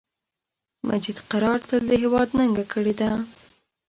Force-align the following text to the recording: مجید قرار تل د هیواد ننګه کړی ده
مجید 0.87 1.17
قرار 1.31 1.59
تل 1.69 1.81
د 1.89 1.93
هیواد 2.03 2.29
ننګه 2.39 2.65
کړی 2.73 2.93
ده 2.99 3.09